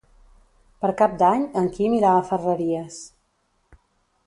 Per 0.85 0.89
Cap 1.01 1.13
d'Any 1.23 1.43
en 1.61 1.69
Quim 1.77 1.95
irà 1.99 2.15
a 2.15 2.25
Ferreries. 2.31 2.99